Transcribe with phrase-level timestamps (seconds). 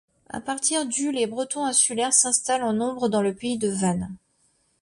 [0.31, 4.11] À partir du les Bretons insulaires s'installent en nombre dans le pays de Vannes.